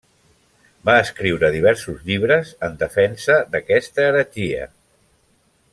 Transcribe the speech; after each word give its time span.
Va 0.89 0.95
escriure 1.01 1.51
diversos 1.55 1.99
llibres 2.07 2.53
en 2.69 2.81
defensa 2.85 3.37
d'aquesta 3.53 4.07
heretgia. 4.09 4.67